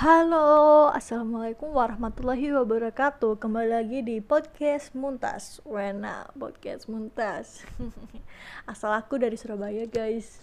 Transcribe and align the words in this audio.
Halo, 0.00 0.88
assalamualaikum 0.96 1.76
warahmatullahi 1.76 2.48
wabarakatuh. 2.56 3.36
Kembali 3.36 3.68
lagi 3.68 4.00
di 4.00 4.24
podcast 4.24 4.96
Muntas. 4.96 5.60
Wena 5.68 6.24
podcast 6.40 6.88
Muntas. 6.88 7.68
Asal 8.72 8.96
aku 8.96 9.20
dari 9.20 9.36
Surabaya, 9.36 9.84
guys. 9.84 10.40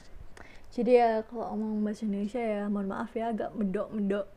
Jadi 0.70 1.02
ya 1.02 1.26
kalau 1.26 1.58
ngomong 1.58 1.90
bahasa 1.90 2.06
Indonesia 2.06 2.38
ya, 2.38 2.70
mohon 2.70 2.86
maaf 2.86 3.10
ya 3.18 3.34
agak 3.34 3.50
medok-medok. 3.58 4.30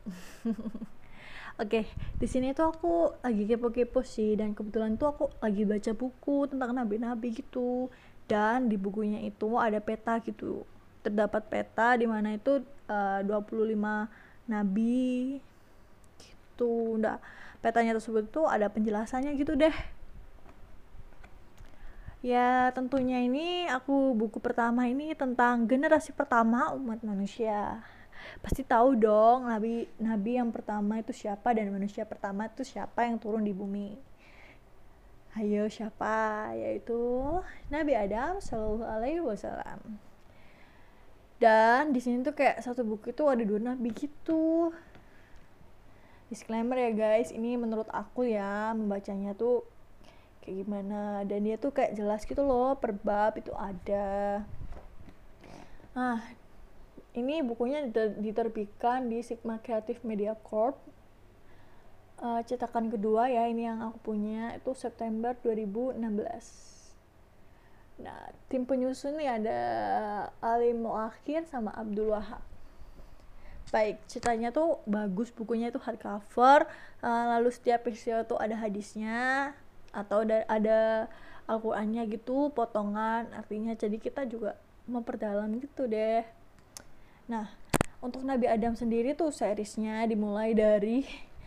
Oke, 1.61 1.85
di 2.17 2.25
sini 2.25 2.57
tuh 2.57 2.73
aku 2.73 3.13
lagi 3.21 3.45
kepo-kepo 3.45 4.01
sih 4.01 4.33
dan 4.33 4.57
kebetulan 4.57 4.97
tuh 4.97 5.13
aku 5.13 5.29
lagi 5.37 5.69
baca 5.69 5.91
buku 5.93 6.49
tentang 6.49 6.73
nabi-nabi 6.73 7.29
gitu. 7.29 7.93
Dan 8.25 8.73
di 8.73 8.77
bukunya 8.81 9.21
itu 9.21 9.53
ada 9.61 9.77
peta 9.85 10.17
gitu. 10.25 10.65
Terdapat 11.05 11.45
peta 11.45 11.93
di 11.93 12.09
mana 12.09 12.33
itu 12.33 12.65
eh, 12.89 13.21
uh, 13.21 13.21
25 13.21 14.30
nabi 14.51 15.39
gitu. 16.19 16.99
Udah 16.99 17.23
petanya 17.63 17.95
tersebut 17.95 18.27
tuh 18.27 18.45
ada 18.51 18.67
penjelasannya 18.67 19.31
gitu 19.39 19.55
deh. 19.55 19.73
Ya 22.21 22.69
tentunya 22.77 23.17
ini 23.25 23.65
aku 23.65 24.13
buku 24.13 24.37
pertama 24.37 24.85
ini 24.85 25.17
tentang 25.17 25.65
generasi 25.65 26.13
pertama 26.13 26.69
umat 26.77 27.01
manusia. 27.01 27.81
Pasti 28.45 28.61
tahu 28.61 28.93
dong 28.93 29.49
nabi 29.49 29.89
nabi 29.97 30.37
yang 30.37 30.53
pertama 30.53 31.01
itu 31.01 31.09
siapa 31.15 31.49
dan 31.57 31.73
manusia 31.73 32.05
pertama 32.05 32.45
itu 32.45 32.61
siapa 32.61 33.09
yang 33.09 33.17
turun 33.17 33.41
di 33.41 33.55
bumi. 33.55 33.97
Ayo 35.31 35.71
siapa? 35.71 36.51
Yaitu 36.59 36.99
Nabi 37.71 37.95
Adam 37.95 38.43
Shallallahu 38.43 38.83
Alaihi 38.83 39.23
Wasallam 39.23 40.10
dan 41.41 41.89
di 41.89 41.97
sini 41.97 42.21
tuh 42.21 42.37
kayak 42.37 42.61
satu 42.61 42.85
buku 42.85 43.17
itu 43.17 43.25
ada 43.25 43.41
dua 43.41 43.57
nabi 43.57 43.89
gitu. 43.97 44.69
Disclaimer 46.29 46.77
ya 46.77 46.93
guys 46.93 47.33
ini 47.33 47.57
menurut 47.57 47.89
aku 47.89 48.29
ya 48.29 48.77
membacanya 48.77 49.33
tuh 49.33 49.65
kayak 50.45 50.61
gimana. 50.61 51.25
Dan 51.25 51.49
dia 51.49 51.57
tuh 51.57 51.73
kayak 51.73 51.97
jelas 51.97 52.29
gitu 52.29 52.45
loh 52.45 52.77
per 52.77 52.93
bab 52.93 53.41
itu 53.41 53.49
ada. 53.57 54.45
Nah 55.97 56.21
ini 57.17 57.41
bukunya 57.41 57.89
diterbitkan 58.21 59.09
di 59.09 59.25
Sigma 59.25 59.57
Creative 59.57 59.97
Media 60.05 60.37
Corp. 60.37 60.77
Uh, 62.21 62.45
cetakan 62.45 62.93
kedua 62.93 63.33
ya 63.33 63.49
ini 63.49 63.65
yang 63.65 63.81
aku 63.81 64.13
punya 64.13 64.53
itu 64.53 64.77
September 64.77 65.33
2016 65.41 66.70
Nah, 68.01 68.33
tim 68.49 68.65
penyusun 68.65 69.13
nih 69.21 69.29
ada 69.37 69.59
Ali 70.41 70.73
Moakhir 70.73 71.45
sama 71.45 71.69
Abdul 71.77 72.09
Wahab. 72.09 72.41
Baik, 73.69 74.01
ceritanya 74.09 74.49
tuh 74.51 74.81
bagus, 74.89 75.31
bukunya 75.31 75.71
itu 75.71 75.79
hardcover, 75.79 76.67
uh, 77.05 77.25
lalu 77.37 77.53
setiap 77.53 77.87
peristiwa 77.87 78.25
tuh 78.27 78.41
ada 78.41 78.57
hadisnya 78.57 79.53
atau 79.95 80.27
ada, 80.27 80.43
ada 80.49 81.07
Al-Qur'annya 81.47 82.03
gitu, 82.09 82.51
potongan 82.51 83.31
artinya. 83.31 83.71
Jadi 83.77 84.01
kita 84.01 84.27
juga 84.27 84.57
memperdalam 84.89 85.47
gitu 85.61 85.87
deh. 85.87 86.25
Nah, 87.29 87.47
untuk 88.03 88.25
Nabi 88.25 88.49
Adam 88.49 88.75
sendiri 88.75 89.13
tuh 89.13 89.29
seriesnya 89.31 90.03
dimulai 90.09 90.51
dari 90.57 91.05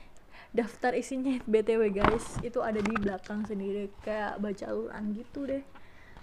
daftar 0.57 0.97
isinya 0.97 1.35
BTW 1.45 1.93
guys, 1.93 2.25
itu 2.41 2.63
ada 2.63 2.79
di 2.79 2.95
belakang 2.95 3.45
sendiri 3.45 3.91
kayak 4.07 4.39
baca 4.39 4.65
Al-Qur'an 4.71 5.13
gitu 5.13 5.51
deh 5.51 5.65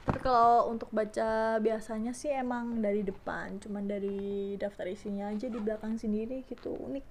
tapi 0.02 0.18
kalau 0.18 0.74
untuk 0.74 0.90
baca 0.90 1.62
biasanya 1.62 2.12
sih 2.18 2.34
emang 2.34 2.82
dari 2.82 3.06
depan 3.06 3.62
cuman 3.62 3.86
dari 3.86 4.58
daftar 4.58 4.90
isinya 4.90 5.30
aja 5.30 5.46
di 5.46 5.60
belakang 5.62 6.02
sendiri 6.02 6.42
gitu 6.50 6.74
unik. 6.74 7.06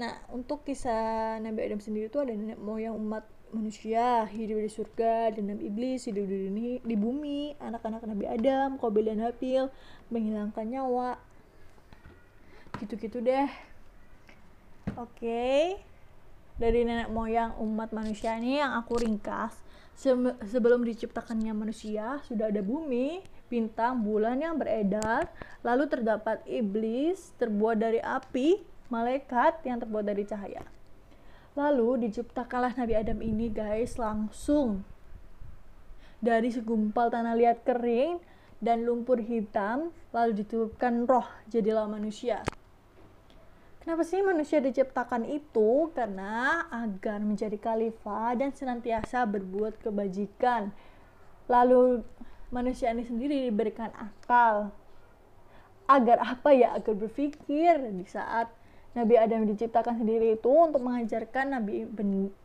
Nah 0.00 0.16
untuk 0.32 0.64
kisah 0.64 1.36
Nabi 1.40 1.60
Adam 1.68 1.80
sendiri 1.84 2.08
tuh 2.08 2.24
ada 2.24 2.32
nenek 2.32 2.56
moyang 2.56 2.96
umat 2.96 3.28
manusia 3.52 4.24
hidup 4.32 4.58
di 4.58 4.70
surga 4.72 5.36
dan 5.36 5.60
iblis 5.62 6.08
hidup 6.08 6.26
di, 6.26 6.36
dunia, 6.48 6.72
di 6.80 6.96
bumi 6.96 7.54
anak-anak 7.60 8.02
Nabi 8.08 8.24
Adam 8.24 8.80
Qabil 8.80 9.04
dan 9.12 9.20
Habil 9.20 9.64
menghilangkan 10.08 10.66
nyawa. 10.66 11.20
Gitu-gitu 12.80 13.20
deh. 13.20 13.48
Oke. 14.96 15.12
Okay. 15.12 15.62
dari 16.56 16.88
nenek 16.88 17.12
moyang 17.12 17.52
umat 17.60 17.92
manusia 17.92 18.32
ini 18.40 18.56
yang 18.56 18.72
aku 18.80 18.96
ringkas 18.96 19.52
sebelum 19.96 20.84
diciptakannya 20.84 21.56
manusia 21.56 22.20
sudah 22.28 22.52
ada 22.52 22.60
bumi, 22.60 23.24
bintang, 23.48 24.04
bulan 24.04 24.38
yang 24.44 24.60
beredar, 24.60 25.32
lalu 25.64 25.88
terdapat 25.88 26.44
iblis 26.44 27.32
terbuat 27.40 27.80
dari 27.80 27.98
api, 28.04 28.60
malaikat 28.92 29.64
yang 29.64 29.80
terbuat 29.80 30.04
dari 30.04 30.28
cahaya. 30.28 30.62
Lalu 31.56 32.06
diciptakanlah 32.06 32.76
Nabi 32.76 32.94
Adam 32.94 33.24
ini 33.24 33.48
guys 33.48 33.96
langsung 33.96 34.84
dari 36.20 36.52
segumpal 36.52 37.08
tanah 37.08 37.32
liat 37.32 37.64
kering 37.64 38.20
dan 38.60 38.84
lumpur 38.84 39.20
hitam 39.20 39.92
lalu 40.12 40.44
ditutupkan 40.44 41.08
roh 41.08 41.24
jadilah 41.48 41.88
manusia. 41.88 42.44
Kenapa 43.86 44.02
sih 44.02 44.18
manusia 44.18 44.58
diciptakan 44.58 45.30
itu? 45.30 45.94
Karena 45.94 46.66
agar 46.74 47.22
menjadi 47.22 47.54
khalifah 47.54 48.34
dan 48.34 48.50
senantiasa 48.50 49.22
berbuat 49.30 49.78
kebajikan. 49.78 50.74
Lalu 51.46 52.02
manusia 52.50 52.90
ini 52.90 53.06
sendiri 53.06 53.46
diberikan 53.46 53.94
akal. 53.94 54.74
Agar 55.86 56.18
apa 56.18 56.50
ya? 56.50 56.74
Agar 56.74 56.98
berpikir 56.98 57.78
di 57.94 58.02
saat 58.10 58.50
Nabi 58.98 59.22
Adam 59.22 59.46
diciptakan 59.46 60.02
sendiri 60.02 60.34
itu 60.34 60.50
untuk 60.50 60.82
mengajarkan 60.82 61.54
nabi 61.54 61.86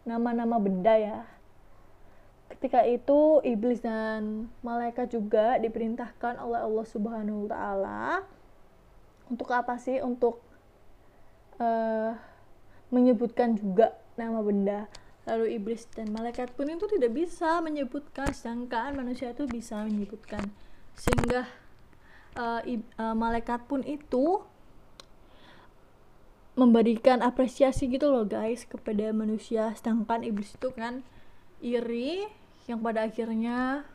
nama-nama 0.06 0.62
benda 0.62 0.94
ya. 0.94 1.25
Ketika 2.53 2.85
itu 2.85 3.41
iblis 3.41 3.81
dan 3.81 4.46
malaikat 4.62 5.09
juga 5.09 5.58
diperintahkan 5.58 6.38
oleh 6.38 6.62
Allah 6.62 6.85
Subhanahu 6.85 7.47
wa 7.47 7.50
taala 7.50 8.06
untuk 9.25 9.50
apa 9.50 9.81
sih? 9.81 9.97
Untuk 10.06 10.50
uh, 11.61 12.17
menyebutkan 12.89 13.55
juga 13.55 13.94
nama 14.17 14.41
benda. 14.41 14.89
Lalu 15.29 15.61
iblis 15.61 15.85
dan 15.94 16.09
malaikat 16.09 16.49
pun 16.57 16.66
itu 16.66 16.89
tidak 16.89 17.13
bisa 17.13 17.61
menyebutkan 17.61 18.33
sedangkan 18.33 18.97
manusia 18.97 19.31
itu 19.31 19.45
bisa 19.45 19.85
menyebutkan. 19.85 20.49
Sehingga 20.97 21.45
uh, 22.35 22.66
uh, 22.66 23.16
malaikat 23.16 23.69
pun 23.69 23.85
itu 23.85 24.41
memberikan 26.57 27.23
apresiasi 27.23 27.88
gitu 27.88 28.11
loh 28.11 28.25
guys 28.25 28.66
kepada 28.66 29.13
manusia. 29.13 29.72
Sedangkan 29.78 30.25
iblis 30.25 30.57
itu 30.57 30.73
kan 30.73 31.05
iri 31.61 32.25
yang 32.66 32.81
pada 32.81 33.05
akhirnya 33.05 33.85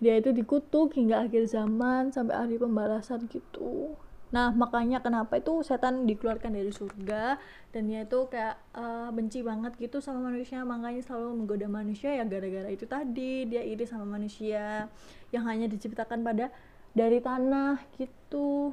dia 0.00 0.16
itu 0.16 0.32
dikutuk 0.32 0.96
hingga 0.96 1.28
akhir 1.28 1.44
zaman 1.52 2.08
sampai 2.08 2.32
hari 2.32 2.56
pembalasan 2.56 3.28
gitu 3.28 4.00
Nah, 4.30 4.54
makanya 4.54 5.02
kenapa 5.02 5.42
itu 5.42 5.66
setan 5.66 6.06
dikeluarkan 6.06 6.54
dari 6.54 6.70
surga 6.70 7.34
dan 7.74 7.82
dia 7.90 8.06
itu 8.06 8.30
kayak 8.30 8.62
uh, 8.78 9.10
benci 9.10 9.42
banget 9.42 9.74
gitu 9.82 9.98
sama 9.98 10.30
manusia, 10.30 10.62
makanya 10.62 11.02
selalu 11.02 11.34
menggoda 11.34 11.66
manusia 11.66 12.14
ya 12.14 12.22
gara-gara 12.22 12.70
itu 12.70 12.86
tadi 12.86 13.50
dia 13.50 13.66
iri 13.66 13.82
sama 13.90 14.06
manusia 14.06 14.86
yang 15.34 15.44
hanya 15.50 15.66
diciptakan 15.66 16.22
pada 16.22 16.54
dari 16.94 17.18
tanah 17.18 17.82
gitu. 17.98 18.70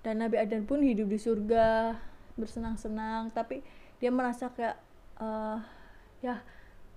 Dan 0.00 0.24
Nabi 0.24 0.40
Adam 0.40 0.64
pun 0.64 0.80
hidup 0.80 1.12
di 1.12 1.20
surga 1.20 2.00
bersenang-senang, 2.40 3.28
tapi 3.36 3.60
dia 4.00 4.08
merasa 4.08 4.48
kayak 4.48 4.80
uh, 5.20 5.60
ya 6.24 6.40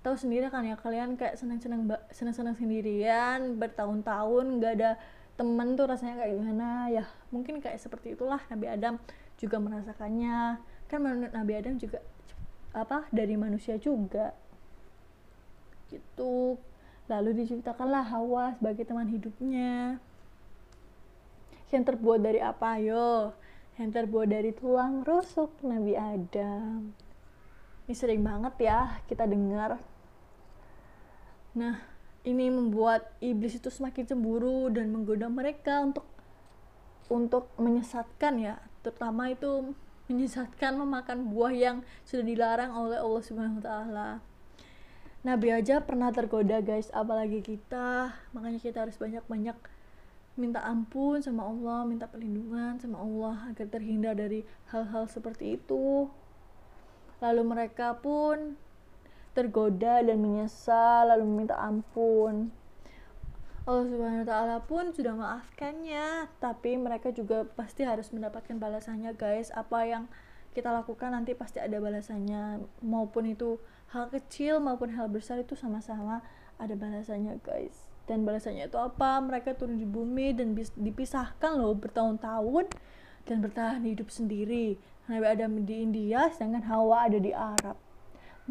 tahu 0.00 0.16
sendiri 0.16 0.48
kan 0.48 0.64
ya 0.64 0.80
kalian 0.80 1.20
kayak 1.20 1.36
senang-senang 1.36 1.84
senang-senang 2.08 2.56
sendirian 2.56 3.60
bertahun-tahun 3.60 4.44
nggak 4.56 4.72
ada 4.80 4.96
temen 5.40 5.72
tuh 5.72 5.88
rasanya 5.88 6.20
kayak 6.20 6.36
gimana 6.36 6.92
ya 6.92 7.08
mungkin 7.32 7.64
kayak 7.64 7.80
seperti 7.80 8.12
itulah 8.12 8.44
Nabi 8.52 8.68
Adam 8.68 9.00
juga 9.40 9.56
merasakannya. 9.56 10.60
Kan 10.92 11.00
menurut 11.00 11.32
Nabi 11.32 11.52
Adam 11.56 11.80
juga 11.80 12.04
apa 12.76 13.08
dari 13.08 13.40
manusia 13.40 13.80
juga. 13.80 14.36
Gitu. 15.88 16.60
Lalu 17.08 17.42
diciptakanlah 17.42 18.04
Hawa 18.12 18.54
sebagai 18.60 18.84
teman 18.84 19.08
hidupnya. 19.08 19.96
Yang 21.72 21.84
terbuat 21.88 22.20
dari 22.20 22.44
apa? 22.44 22.76
Yo 22.76 23.32
yang 23.80 23.96
terbuat 23.96 24.28
dari 24.28 24.52
tulang 24.52 25.00
rusuk 25.00 25.56
Nabi 25.64 25.96
Adam. 25.96 26.92
Ini 27.88 27.94
sering 27.96 28.20
banget 28.20 28.52
ya 28.60 29.00
kita 29.08 29.24
dengar. 29.24 29.80
Nah 31.56 31.80
ini 32.24 32.52
membuat 32.52 33.16
iblis 33.24 33.56
itu 33.56 33.72
semakin 33.72 34.04
cemburu 34.04 34.68
dan 34.68 34.92
menggoda 34.92 35.26
mereka 35.32 35.80
untuk 35.80 36.04
untuk 37.10 37.50
menyesatkan 37.56 38.38
ya 38.38 38.60
terutama 38.84 39.32
itu 39.32 39.72
menyesatkan 40.10 40.74
memakan 40.74 41.30
buah 41.30 41.54
yang 41.54 41.76
sudah 42.02 42.26
dilarang 42.26 42.74
oleh 42.74 42.98
Allah 42.98 43.22
Subhanahu 43.22 43.62
wa 43.62 43.64
taala. 43.64 44.10
Nabi 45.22 45.54
aja 45.54 45.84
pernah 45.84 46.10
tergoda 46.10 46.58
guys, 46.64 46.90
apalagi 46.90 47.44
kita. 47.44 48.18
Makanya 48.34 48.58
kita 48.58 48.88
harus 48.88 48.98
banyak-banyak 48.98 49.54
minta 50.40 50.64
ampun 50.64 51.20
sama 51.20 51.44
Allah 51.44 51.84
minta 51.84 52.08
perlindungan 52.08 52.80
sama 52.80 53.04
Allah 53.04 53.52
agar 53.52 53.68
terhindar 53.68 54.16
dari 54.16 54.46
hal-hal 54.72 55.04
seperti 55.04 55.60
itu 55.60 56.08
lalu 57.20 57.42
mereka 57.44 58.00
pun 58.00 58.56
tergoda 59.40 60.04
dan 60.04 60.20
menyesal 60.20 61.08
lalu 61.08 61.24
meminta 61.24 61.56
ampun 61.56 62.52
Allah 63.68 63.86
Subhanahu 63.86 64.24
wa 64.24 64.28
taala 64.28 64.56
pun 64.66 64.90
sudah 64.90 65.14
maafkannya, 65.14 66.32
tapi 66.42 66.74
mereka 66.80 67.12
juga 67.14 67.44
pasti 67.44 67.86
harus 67.86 68.10
mendapatkan 68.10 68.58
balasannya, 68.58 69.14
guys. 69.14 69.52
Apa 69.54 69.86
yang 69.86 70.08
kita 70.56 70.72
lakukan 70.74 71.14
nanti 71.14 71.38
pasti 71.38 71.62
ada 71.62 71.78
balasannya, 71.78 72.66
maupun 72.82 73.30
itu 73.30 73.62
hal 73.94 74.10
kecil 74.10 74.58
maupun 74.58 74.90
hal 74.96 75.06
besar 75.06 75.38
itu 75.38 75.54
sama-sama 75.54 76.18
ada 76.56 76.74
balasannya, 76.74 77.38
guys. 77.46 77.86
Dan 78.10 78.26
balasannya 78.26 78.66
itu 78.66 78.74
apa? 78.74 79.22
Mereka 79.22 79.54
turun 79.54 79.78
di 79.78 79.86
bumi 79.86 80.34
dan 80.34 80.56
dipisahkan 80.56 81.54
loh 81.54 81.76
bertahun-tahun 81.78 82.66
dan 83.28 83.36
bertahan 83.38 83.86
hidup 83.86 84.10
sendiri. 84.10 84.80
Nabi 85.06 85.26
Adam 85.30 85.62
di 85.62 85.74
India, 85.78 86.26
sedangkan 86.32 86.66
Hawa 86.66 87.06
ada 87.06 87.22
di 87.22 87.30
Arab. 87.30 87.78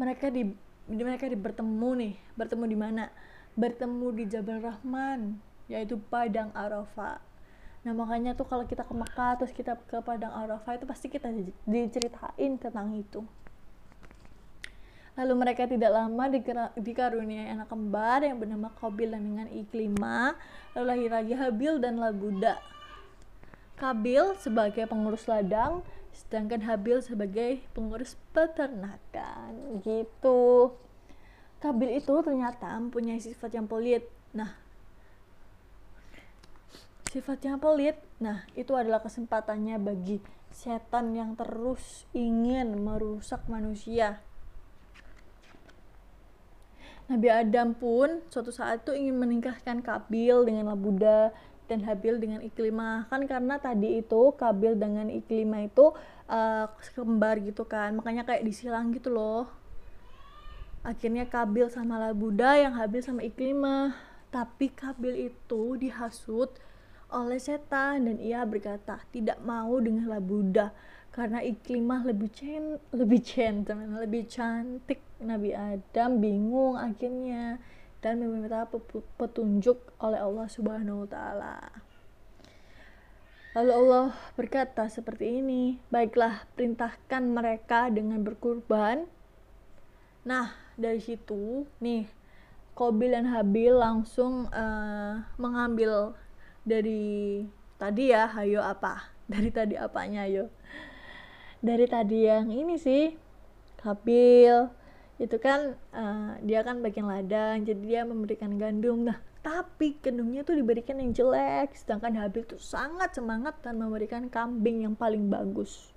Mereka 0.00 0.32
di 0.32 0.48
mereka 0.90 1.30
bertemu 1.30 1.90
nih, 1.94 2.14
bertemu 2.34 2.64
di 2.66 2.78
mana? 2.78 3.04
bertemu 3.58 4.06
di 4.14 4.24
Jabal 4.30 4.62
Rahman 4.62 5.38
yaitu 5.66 5.98
Padang 6.10 6.54
Arafah 6.54 7.22
nah 7.80 7.96
makanya 7.96 8.36
tuh 8.36 8.44
kalau 8.44 8.68
kita 8.68 8.84
ke 8.84 8.92
Mekah 8.92 9.40
terus 9.40 9.56
kita 9.56 9.76
ke 9.88 10.04
Padang 10.04 10.30
Arafah 10.36 10.76
itu 10.76 10.84
pasti 10.84 11.08
kita 11.08 11.32
diceritain 11.64 12.60
tentang 12.60 12.94
itu 12.94 13.24
Lalu 15.18 15.36
mereka 15.36 15.68
tidak 15.68 15.92
lama 15.92 16.32
dikaruniai 16.80 17.52
anak 17.52 17.68
kembar 17.68 18.24
yang 18.24 18.40
bernama 18.40 18.72
Kabil 18.72 19.10
dan 19.10 19.20
dengan 19.26 19.52
Iklima. 19.52 20.32
Lalu 20.72 20.84
lahir 20.86 21.10
lagi 21.12 21.34
Habil 21.36 21.76
dan 21.76 22.00
Labuda. 22.00 22.56
Kabil 23.80 24.36
sebagai 24.36 24.84
pengurus 24.84 25.24
ladang, 25.24 25.80
sedangkan 26.12 26.60
Habil 26.68 27.00
sebagai 27.00 27.64
pengurus 27.72 28.20
peternakan. 28.36 29.80
Gitu. 29.80 30.76
Kabil 31.64 31.96
itu 31.96 32.14
ternyata 32.20 32.76
mempunyai 32.76 33.16
sifat 33.16 33.56
yang 33.56 33.64
pelit. 33.64 34.04
Nah, 34.36 34.52
sifat 37.08 37.40
yang 37.42 37.56
pelit, 37.56 37.96
nah 38.20 38.44
itu 38.52 38.76
adalah 38.76 39.00
kesempatannya 39.00 39.80
bagi 39.80 40.20
setan 40.52 41.16
yang 41.16 41.32
terus 41.34 42.04
ingin 42.12 42.84
merusak 42.84 43.48
manusia. 43.48 44.20
Nabi 47.10 47.26
Adam 47.26 47.74
pun 47.74 48.22
suatu 48.30 48.54
saat 48.54 48.86
itu 48.86 48.94
ingin 48.94 49.18
menikahkan 49.18 49.82
Kabil 49.82 50.46
dengan 50.46 50.70
Labuda 50.70 51.34
dan 51.70 51.86
Habil 51.86 52.18
dengan 52.18 52.42
Iklimah 52.42 53.06
kan 53.06 53.22
karena 53.30 53.62
tadi 53.62 54.02
itu 54.02 54.34
Kabil 54.34 54.74
dengan 54.74 55.06
Iklimah 55.06 55.70
itu 55.70 55.94
uh, 56.26 56.66
kembar 56.90 57.38
gitu 57.38 57.62
kan. 57.62 57.94
Makanya 57.94 58.26
kayak 58.26 58.42
disilang 58.42 58.90
gitu 58.90 59.14
loh. 59.14 59.46
Akhirnya 60.82 61.30
Kabil 61.30 61.70
sama 61.70 62.02
Labuda 62.02 62.58
yang 62.58 62.74
Habil 62.74 63.06
sama 63.06 63.22
Iklimah 63.22 63.94
tapi 64.34 64.74
Kabil 64.74 65.30
itu 65.30 65.78
dihasut 65.78 66.50
oleh 67.10 67.42
setan 67.42 68.06
dan 68.06 68.16
ia 68.22 68.42
berkata 68.46 68.98
tidak 69.14 69.38
mau 69.46 69.78
dengan 69.78 70.10
Labuda. 70.10 70.74
Karena 71.10 71.42
Iklimah 71.42 72.06
lebih 72.06 72.30
cen 72.34 72.78
lebih 72.90 73.22
centeman 73.22 73.98
lebih 73.98 74.26
cantik 74.26 75.02
Nabi 75.18 75.54
Adam 75.54 76.22
bingung 76.22 76.78
akhirnya 76.78 77.58
dan 78.00 78.20
meminta 78.20 78.64
petunjuk 79.16 79.78
oleh 80.00 80.20
Allah 80.20 80.48
Subhanahu 80.48 81.04
wa 81.04 81.08
taala. 81.08 81.56
Lalu 83.50 83.72
Allah 83.74 84.06
berkata 84.38 84.86
seperti 84.88 85.42
ini, 85.42 85.76
"Baiklah, 85.92 86.48
perintahkan 86.56 87.22
mereka 87.28 87.90
dengan 87.92 88.22
berkurban." 88.22 89.04
Nah, 90.24 90.54
dari 90.80 91.00
situ 91.02 91.68
nih 91.84 92.08
Kobil 92.72 93.12
dan 93.12 93.28
Habil 93.28 93.76
langsung 93.76 94.48
uh, 94.48 95.20
mengambil 95.36 96.16
dari 96.64 97.44
tadi 97.76 98.12
ya 98.12 98.24
hayo 98.32 98.64
apa 98.64 99.12
dari 99.32 99.52
tadi 99.52 99.76
apanya 99.76 100.24
ayo 100.24 100.48
dari 101.60 101.84
tadi 101.84 102.24
yang 102.24 102.48
ini 102.48 102.80
sih 102.80 103.12
Habil 103.84 104.72
itu 105.20 105.36
kan 105.36 105.76
uh, 105.92 106.40
dia 106.40 106.64
kan 106.64 106.80
bagian 106.80 107.04
ladang 107.04 107.68
jadi 107.68 107.82
dia 107.84 108.00
memberikan 108.08 108.56
gandum 108.56 109.04
nah 109.04 109.20
tapi 109.44 110.00
gandumnya 110.00 110.40
tuh 110.42 110.56
diberikan 110.56 110.96
yang 110.96 111.12
jelek 111.12 111.76
sedangkan 111.76 112.16
Habil 112.16 112.48
tuh 112.48 112.60
sangat 112.60 113.12
semangat 113.12 113.60
dan 113.60 113.76
memberikan 113.76 114.32
kambing 114.32 114.88
yang 114.88 114.96
paling 114.96 115.28
bagus 115.28 115.92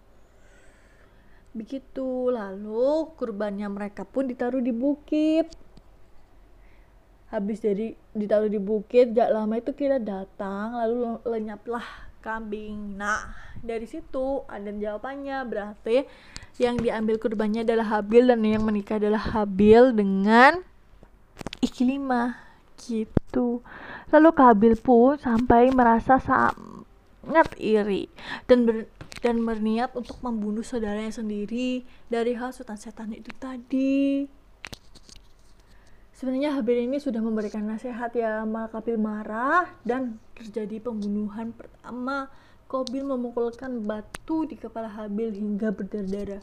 Begitu, 1.53 2.33
lalu 2.33 3.13
kurbannya 3.13 3.69
mereka 3.69 4.01
pun 4.09 4.25
ditaruh 4.25 4.57
di 4.57 4.73
bukit. 4.73 5.45
Habis 7.29 7.61
dari 7.61 7.93
ditaruh 7.93 8.49
di 8.49 8.57
bukit, 8.57 9.13
gak 9.13 9.29
lama 9.29 9.61
itu 9.61 9.69
kita 9.77 10.01
datang, 10.01 10.73
lalu 10.73 11.21
lenyaplah 11.21 11.85
kambing. 12.25 12.97
Nah, 12.97 13.37
dari 13.61 13.85
situ 13.85 14.41
ada 14.49 14.73
jawabannya, 14.73 15.45
berarti 15.45 16.09
yang 16.61 16.77
diambil 16.77 17.17
kurbannya 17.17 17.65
adalah 17.65 17.97
Habil 17.97 18.29
dan 18.29 18.45
yang 18.45 18.61
menikah 18.61 19.01
adalah 19.01 19.21
Habil 19.21 19.93
dengan 19.93 20.61
Iklimah 21.65 22.37
gitu. 22.77 23.65
Lalu 24.13 24.29
Kabil 24.35 24.73
pun 24.77 25.17
sampai 25.17 25.73
merasa 25.73 26.21
sangat 26.21 27.47
iri 27.57 28.05
dan 28.45 28.69
ber, 28.69 28.85
dan 29.23 29.41
berniat 29.41 29.95
untuk 29.95 30.19
membunuh 30.21 30.61
saudaranya 30.61 31.15
sendiri 31.15 31.87
dari 32.11 32.35
hasutan 32.37 32.77
setan 32.77 33.15
itu 33.15 33.31
tadi. 33.39 34.27
Sebenarnya 36.13 36.55
Habil 36.55 36.85
ini 36.85 37.01
sudah 37.01 37.19
memberikan 37.19 37.65
nasihat 37.65 38.13
ya, 38.13 38.45
maka 38.45 38.79
Kabil 38.79 39.01
marah 39.01 39.73
dan 39.81 40.21
terjadi 40.37 40.79
pembunuhan 40.79 41.51
pertama. 41.51 42.29
Kobil 42.73 43.05
memukulkan 43.05 43.85
batu 43.85 44.49
di 44.49 44.57
kepala 44.57 44.89
Habil 44.89 45.29
hingga 45.29 45.69
berdarah-darah. 45.69 46.41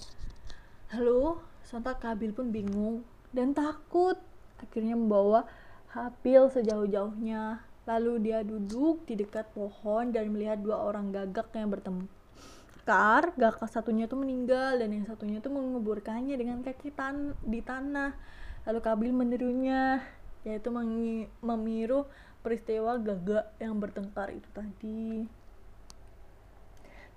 Lalu, 0.95 1.43
sontak 1.67 1.99
Kabil 1.99 2.31
pun 2.31 2.55
bingung 2.55 3.03
dan 3.35 3.51
takut. 3.51 4.15
Akhirnya 4.63 4.95
membawa 4.95 5.51
Habil 5.91 6.47
sejauh-jauhnya. 6.55 7.67
Lalu 7.83 8.31
dia 8.31 8.47
duduk 8.47 9.03
di 9.11 9.19
dekat 9.19 9.51
pohon 9.51 10.15
dan 10.15 10.31
melihat 10.31 10.63
dua 10.63 10.79
orang 10.79 11.11
gagak 11.11 11.51
yang 11.51 11.67
bertemu 11.67 12.07
Sekar, 12.79 13.35
gak 13.35 13.59
satunya 13.67 14.07
tuh 14.07 14.23
meninggal 14.23 14.79
dan 14.79 14.95
yang 14.95 15.11
satunya 15.11 15.43
tuh 15.43 15.51
menguburkannya 15.51 16.39
dengan 16.39 16.63
kaki 16.63 16.95
tan 16.95 17.35
di 17.43 17.59
tanah. 17.59 18.15
Lalu 18.71 18.79
Kabil 18.79 19.11
menirunya, 19.11 19.99
yaitu 20.47 20.71
memiru 21.43 22.07
peristiwa 22.47 23.03
gagak 23.03 23.51
yang 23.59 23.83
bertengkar 23.83 24.31
itu 24.31 24.47
tadi. 24.55 25.40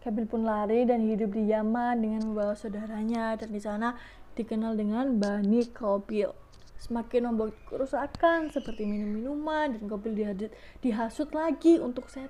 Kabil 0.04 0.28
pun 0.28 0.44
lari 0.44 0.84
dan 0.84 1.00
hidup 1.08 1.32
di 1.32 1.48
Yaman 1.48 2.04
dengan 2.04 2.28
membawa 2.28 2.60
saudaranya 2.60 3.40
dan 3.40 3.56
di 3.56 3.62
sana 3.64 3.96
dikenal 4.36 4.76
dengan 4.76 5.16
Bani 5.16 5.64
Kabil. 5.72 6.28
Semakin 6.76 7.32
membuat 7.32 7.56
kerusakan 7.64 8.52
seperti 8.52 8.84
minum 8.84 9.16
minuman 9.16 9.72
dan 9.72 9.88
Kabil 9.88 10.36
dihasut 10.84 11.32
lagi 11.32 11.80
untuk 11.80 12.12
set 12.12 12.28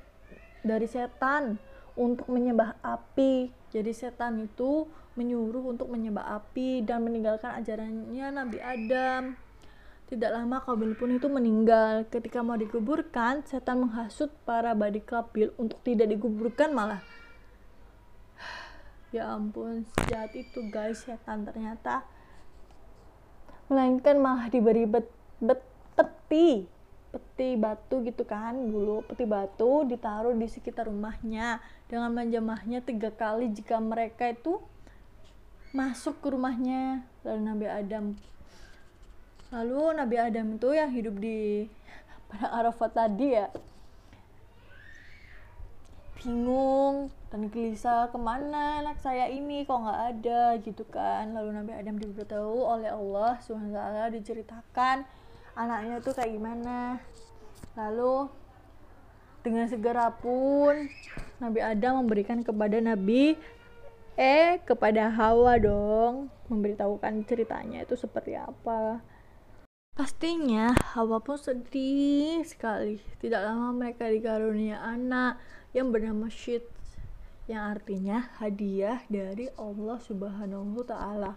dari 0.61 0.85
setan 0.85 1.57
untuk 1.97 2.29
menyembah 2.29 2.77
api. 2.85 3.49
Jadi 3.73 3.89
setan 3.89 4.45
itu 4.45 4.85
menyuruh 5.17 5.73
untuk 5.73 5.89
menyembah 5.89 6.29
api 6.29 6.85
dan 6.85 7.01
meninggalkan 7.01 7.57
ajarannya 7.57 8.27
Nabi 8.37 8.61
Adam. 8.61 9.33
Tidak 10.13 10.29
lama 10.29 10.61
Kabil 10.61 10.93
pun 10.93 11.09
itu 11.09 11.25
meninggal. 11.25 12.05
Ketika 12.05 12.45
mau 12.45 12.53
dikuburkan, 12.53 13.41
setan 13.49 13.81
menghasut 13.81 14.29
para 14.45 14.77
badi 14.77 15.01
Kabil 15.01 15.49
untuk 15.57 15.81
tidak 15.81 16.13
dikuburkan 16.13 16.69
malah. 16.69 17.01
Ya 19.13 19.29
ampun, 19.29 19.85
sejahat 19.93 20.33
itu 20.33 20.73
guys 20.73 21.05
setan 21.05 21.45
ternyata. 21.45 22.01
Melainkan 23.69 24.17
malah 24.17 24.49
diberi 24.49 24.89
bet, 24.89 25.05
bet 25.37 25.61
peti. 25.93 26.65
Peti 27.13 27.53
batu 27.53 28.01
gitu 28.01 28.25
kan 28.25 28.57
dulu 28.57 29.05
peti 29.05 29.29
batu 29.29 29.85
ditaruh 29.85 30.33
di 30.33 30.49
sekitar 30.49 30.89
rumahnya. 30.89 31.61
Dengan 31.85 32.09
menjamahnya 32.09 32.81
tiga 32.81 33.13
kali 33.13 33.53
jika 33.53 33.77
mereka 33.77 34.33
itu 34.33 34.57
masuk 35.77 36.17
ke 36.17 36.33
rumahnya. 36.33 37.05
Lalu 37.21 37.39
Nabi 37.45 37.67
Adam. 37.69 38.05
Lalu 39.53 39.81
Nabi 39.93 40.15
Adam 40.17 40.57
itu 40.57 40.69
yang 40.73 40.89
hidup 40.89 41.21
di 41.21 41.69
pada 42.33 42.49
Arafat 42.65 42.97
tadi 42.97 43.37
ya 43.37 43.45
bingung 46.23 47.11
dan 47.27 47.51
gelisah 47.51 48.07
ke 48.07 48.17
mana 48.17 48.79
anak 48.79 48.97
saya 49.03 49.27
ini? 49.27 49.67
Kok 49.67 49.79
nggak 49.83 50.01
ada? 50.15 50.41
Gitu 50.63 50.83
kan. 50.87 51.35
Lalu 51.35 51.49
Nabi 51.59 51.71
Adam 51.75 51.95
diberitahu 51.99 52.63
oleh 52.63 52.89
Allah 52.89 53.37
SWT 53.43 53.79
diceritakan 54.15 55.03
anaknya 55.53 55.99
tuh 55.99 56.15
kayak 56.15 56.31
gimana. 56.31 57.03
Lalu 57.75 58.31
dengan 59.43 59.67
segera 59.67 60.07
pun 60.09 60.87
Nabi 61.43 61.59
Adam 61.59 62.03
memberikan 62.03 62.39
kepada 62.41 62.79
Nabi 62.79 63.35
eh 64.15 64.63
kepada 64.63 65.11
Hawa 65.11 65.59
dong. 65.59 66.31
Memberitahukan 66.47 67.27
ceritanya 67.27 67.83
itu 67.83 67.99
seperti 67.99 68.39
apa 68.39 69.12
pastinya 69.93 70.73
Hawa 70.97 71.21
pun 71.21 71.37
sedih 71.37 72.41
sekali 72.41 72.97
tidak 73.21 73.45
lama 73.45 73.69
mereka 73.77 74.09
dikarunia 74.09 74.81
anak 74.81 75.37
yang 75.69 75.93
bernama 75.93 76.33
Syed 76.33 76.65
yang 77.45 77.77
artinya 77.77 78.33
hadiah 78.41 79.05
dari 79.11 79.51
Allah 79.59 79.99
Subhanahu 79.99 80.79
wa 80.79 80.85
taala. 80.87 81.31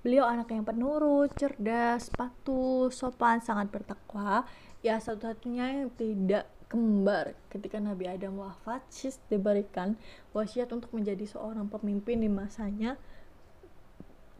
Beliau 0.00 0.24
anak 0.24 0.56
yang 0.56 0.64
penurut, 0.64 1.28
cerdas, 1.36 2.08
patuh, 2.08 2.88
sopan, 2.88 3.44
sangat 3.44 3.68
bertakwa. 3.68 4.48
Ya 4.80 4.96
satu-satunya 4.96 5.84
yang 5.84 5.92
tidak 5.92 6.48
kembar 6.72 7.36
ketika 7.52 7.76
Nabi 7.76 8.08
Adam 8.08 8.40
wafat 8.40 8.80
Sis 8.88 9.20
diberikan 9.28 10.00
wasiat 10.32 10.72
untuk 10.72 10.96
menjadi 10.96 11.28
seorang 11.28 11.68
pemimpin 11.68 12.24
di 12.24 12.32
masanya 12.32 12.96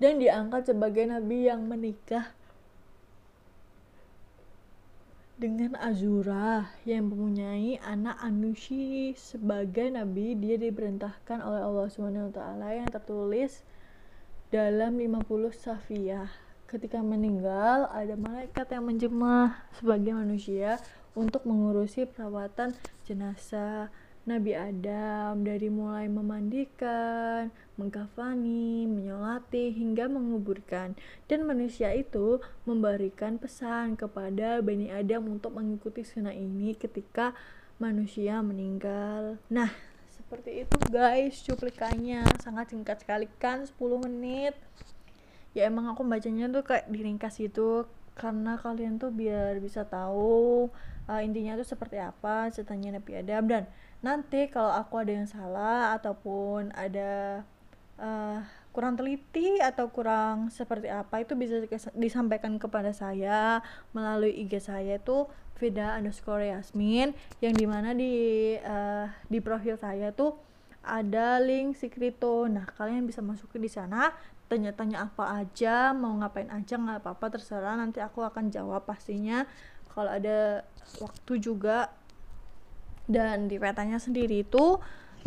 dan 0.01 0.17
diangkat 0.17 0.73
sebagai 0.73 1.05
nabi 1.05 1.45
yang 1.53 1.69
menikah 1.69 2.33
dengan 5.41 5.73
Azura 5.81 6.69
yang 6.85 7.09
mempunyai 7.09 7.81
anak 7.81 8.21
Anushi 8.21 9.17
sebagai 9.17 9.89
nabi. 9.89 10.37
Dia 10.37 10.61
diperintahkan 10.61 11.41
oleh 11.41 11.65
Allah 11.65 11.89
taala 12.29 12.69
yang 12.77 12.85
tertulis 12.93 13.65
dalam 14.53 15.01
50 15.01 15.25
safiyah 15.57 16.29
ketika 16.69 17.01
meninggal 17.01 17.89
ada 17.89 18.21
malaikat 18.21 18.69
yang 18.69 18.85
menjemah 18.85 19.65
sebagai 19.81 20.13
manusia 20.13 20.77
untuk 21.17 21.49
mengurusi 21.49 22.05
perawatan 22.05 22.77
jenazah 23.09 23.89
Nabi 24.29 24.53
Adam 24.53 25.41
dari 25.49 25.73
mulai 25.73 26.05
memandikan, 26.05 27.49
mengkafani, 27.81 28.85
menyolati 28.85 29.73
hingga 29.73 30.13
menguburkan. 30.13 30.93
Dan 31.25 31.49
manusia 31.49 31.97
itu 31.97 32.45
memberikan 32.69 33.41
pesan 33.41 33.97
kepada 33.97 34.61
Bani 34.61 34.93
Adam 34.93 35.33
untuk 35.33 35.57
mengikuti 35.57 36.05
sunnah 36.05 36.37
ini 36.37 36.77
ketika 36.77 37.33
manusia 37.81 38.45
meninggal. 38.45 39.41
Nah, 39.49 39.73
seperti 40.13 40.69
itu 40.69 40.77
guys 40.93 41.41
cuplikannya. 41.41 42.23
Sangat 42.45 42.71
singkat 42.77 43.01
sekali 43.01 43.27
kan? 43.41 43.65
10 43.65 44.05
menit. 44.05 44.55
Ya 45.57 45.67
emang 45.67 45.91
aku 45.91 46.05
bacanya 46.07 46.47
tuh 46.53 46.63
kayak 46.63 46.87
diringkas 46.93 47.41
gitu 47.41 47.89
karena 48.15 48.61
kalian 48.61 49.01
tuh 49.01 49.11
biar 49.11 49.57
bisa 49.65 49.89
tahu 49.89 50.69
uh, 51.09 51.21
intinya 51.25 51.57
tuh 51.57 51.65
seperti 51.65 51.99
apa 51.99 52.53
ceritanya 52.53 53.03
Nabi 53.03 53.13
Adam. 53.19 53.43
Dan 53.49 53.65
nanti 54.01 54.49
kalau 54.49 54.73
aku 54.73 55.01
ada 55.01 55.13
yang 55.13 55.29
salah 55.29 55.95
ataupun 55.97 56.73
ada 56.73 57.45
uh, 58.01 58.41
kurang 58.71 58.95
teliti 58.97 59.59
atau 59.61 59.91
kurang 59.91 60.49
seperti 60.49 60.89
apa 60.89 61.21
itu 61.21 61.35
bisa 61.35 61.61
disampaikan 61.93 62.57
kepada 62.57 62.95
saya 62.95 63.61
melalui 63.93 64.33
IG 64.41 64.63
saya 64.63 64.97
itu 64.97 65.27
Vida 65.61 65.93
underscore 66.01 66.49
Yasmin 66.49 67.13
yang 67.45 67.53
di 67.53 67.67
mana 67.69 67.93
di 67.93 68.57
uh, 68.65 69.05
di 69.29 69.45
profil 69.45 69.77
saya 69.77 70.09
tuh 70.09 70.33
ada 70.81 71.37
link 71.41 71.77
Sikrito. 71.77 72.49
Nah, 72.49 72.65
kalian 72.65 73.05
bisa 73.05 73.21
masuk 73.21 73.53
ke 73.53 73.59
di 73.61 73.69
sana, 73.69 74.17
tanya-tanya 74.49 75.13
apa 75.13 75.45
aja, 75.45 75.93
mau 75.93 76.17
ngapain 76.17 76.49
aja 76.49 76.81
nggak 76.81 77.05
apa-apa 77.05 77.37
terserah. 77.37 77.77
Nanti 77.77 78.01
aku 78.01 78.25
akan 78.25 78.49
jawab 78.49 78.89
pastinya 78.89 79.45
kalau 79.93 80.11
ada 80.11 80.65
waktu 80.99 81.33
juga. 81.37 81.93
Dan 83.11 83.51
di 83.51 83.59
petanya 83.59 83.99
sendiri 83.99 84.47
itu 84.47 84.79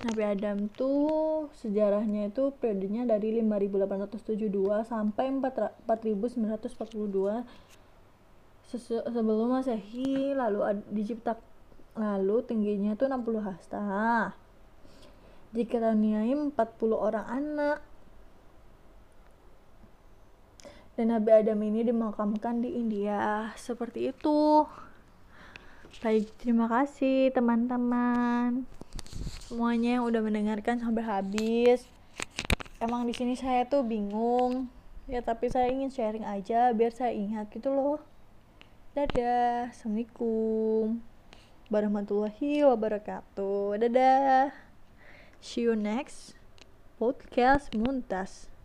Nabi 0.07 0.23
Adam 0.23 0.71
tuh 0.71 1.51
sejarahnya 1.59 2.31
itu 2.31 2.55
periodenya 2.55 3.03
dari 3.03 3.43
5872 3.43 4.87
sampai 4.87 5.35
4942 5.83 7.43
sebelum 9.05 9.53
Masehi 9.53 10.31
lalu 10.33 10.81
dicipta 10.95 11.37
lalu 11.93 12.41
tingginya 12.47 12.95
tuh 12.95 13.11
60 13.11 13.43
hasta. 13.43 14.31
Dikaruniai 15.51 16.31
40 16.33 16.55
orang 16.95 17.27
anak. 17.27 17.79
Dan 20.97 21.13
Nabi 21.13 21.29
Adam 21.35 21.59
ini 21.61 21.85
dimakamkan 21.85 22.63
di 22.65 22.79
India. 22.79 23.53
Seperti 23.53 24.09
itu 24.09 24.65
baik 26.03 26.36
terima 26.36 26.67
kasih 26.67 27.31
teman-teman. 27.31 28.67
Semuanya 29.48 29.95
yang 29.95 30.03
udah 30.03 30.19
mendengarkan 30.19 30.75
sampai 30.83 31.00
habis. 31.00 31.88
Emang 32.83 33.07
di 33.07 33.15
sini 33.15 33.39
saya 33.39 33.63
tuh 33.63 33.88
bingung. 33.88 34.67
Ya 35.07 35.24
tapi 35.24 35.48
saya 35.48 35.72
ingin 35.72 35.88
sharing 35.88 36.27
aja 36.27 36.75
biar 36.75 36.91
saya 36.91 37.15
ingat 37.15 37.48
gitu 37.55 37.72
loh. 37.72 38.03
Dadah 38.91 39.72
assalamualaikum 39.72 41.00
warahmatullahi 41.72 42.67
wabarakatuh. 42.67 43.79
Dadah. 43.88 44.51
See 45.39 45.63
you 45.63 45.79
next 45.79 46.36
podcast 47.00 47.72
Muntas. 47.72 48.52